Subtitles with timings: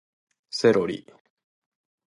[0.49, 1.05] セロリ